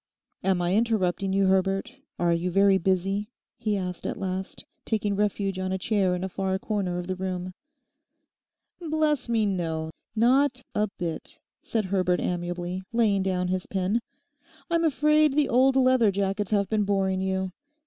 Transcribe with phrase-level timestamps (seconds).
[0.43, 5.59] 'Am I interrupting you, Herbert; are you very busy?' he asked at last, taking refuge
[5.59, 7.53] on a chair in a far corner of the room.
[8.79, 14.01] 'Bless me, no; not a bit—not a bit,' said Herbert amiably, laying down his pen.
[14.71, 17.51] 'I'm afraid the old leatherjackets have been boring you.